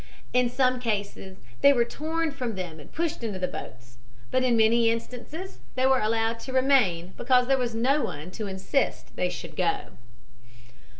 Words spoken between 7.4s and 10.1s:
there was no one to insist they should go.